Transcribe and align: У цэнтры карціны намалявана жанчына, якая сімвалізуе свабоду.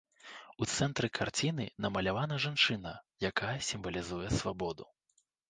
У 0.61 0.67
цэнтры 0.77 1.09
карціны 1.17 1.67
намалявана 1.85 2.39
жанчына, 2.47 2.95
якая 3.31 3.53
сімвалізуе 3.69 4.27
свабоду. 4.41 4.91